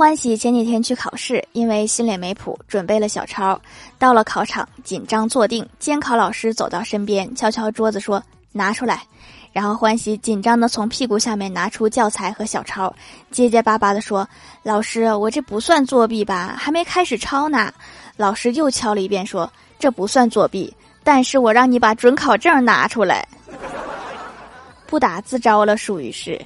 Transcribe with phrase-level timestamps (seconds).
[0.00, 3.60] 欢喜前几天去考试，因为心里没谱，准备了小抄。
[3.98, 9.02] 到了考场，紧张坐定，监考老师走到身边，敲敲桌子说：“拿出来。”
[9.52, 12.90] 然后欢喜紧张的从屁股下面拿出教材和小抄，
[13.30, 14.26] 结结巴巴的说
[14.64, 16.54] ：“老师，我这不算作弊吧？
[16.56, 17.70] 还没开始抄呢。”
[18.16, 20.74] 老师又敲了一遍，说：“这不算作弊，
[21.04, 23.28] 但是我让你把准考证拿出来，
[24.86, 26.40] 不打自招了，属于是。”